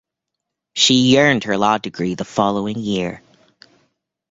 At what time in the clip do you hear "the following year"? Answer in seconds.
2.15-3.21